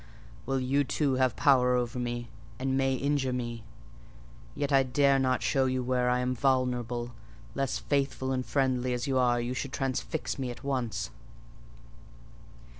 [0.47, 3.63] Well, you too have power over me, and may injure me:
[4.55, 7.13] yet I dare not show you where I am vulnerable,
[7.53, 11.11] lest, faithful and friendly as you are, you should transfix me at once."